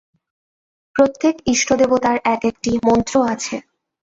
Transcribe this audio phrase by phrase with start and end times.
[0.95, 3.55] প্রত্যেক ইষ্টদেবতার এক-একটি মন্ত্র আছে।